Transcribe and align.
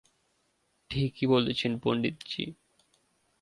ঠিকই 0.91 1.25
বলেছেন, 1.27 1.71
পন্ডিতজি। 1.79 2.43